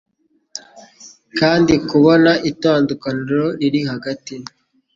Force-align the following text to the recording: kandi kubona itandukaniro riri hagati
kandi 1.39 1.73
kubona 1.89 2.31
itandukaniro 2.51 3.45
riri 3.59 3.81
hagati 3.91 4.35